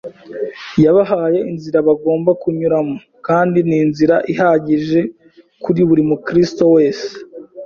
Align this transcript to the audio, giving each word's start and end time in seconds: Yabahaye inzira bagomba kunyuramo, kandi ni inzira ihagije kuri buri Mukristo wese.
Yabahaye 0.83 1.39
inzira 1.51 1.77
bagomba 1.87 2.31
kunyuramo, 2.41 2.95
kandi 3.27 3.57
ni 3.67 3.75
inzira 3.83 4.15
ihagije 4.31 4.99
kuri 5.63 5.79
buri 5.87 6.01
Mukristo 6.09 6.63
wese. 6.75 7.09